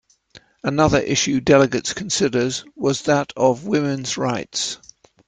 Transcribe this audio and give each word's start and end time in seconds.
Another 0.63 0.97
issue 0.99 1.39
delegates 1.41 1.93
considered 1.93 2.59
was 2.75 3.03
that 3.03 3.31
of 3.37 3.67
women's 3.67 4.17
rights. 4.17 4.79